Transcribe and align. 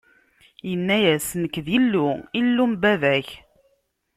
Inna-yas: 0.71 1.27
Nekk, 1.41 1.55
d 1.65 1.67
Illu, 1.77 2.07
Illu 2.39 2.65
n 2.71 2.73
baba-k! 2.81 3.29